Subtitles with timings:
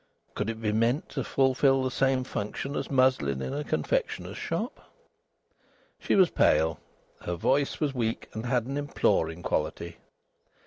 [0.33, 4.89] Could it be meant to fulfil the same function as muslin in a confectioner's shop?
[5.99, 6.79] She was pale.
[7.25, 9.97] Her voice was weak and had an imploring quality.